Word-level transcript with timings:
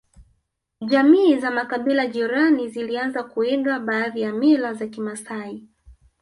Jamii 0.81 1.37
za 1.39 1.51
makabila 1.51 2.07
jirani 2.07 2.69
zilianza 2.69 3.23
kuiga 3.23 3.79
baadhi 3.79 4.21
ya 4.21 4.33
mila 4.33 4.73
za 4.73 4.87
kimasai 4.87 5.63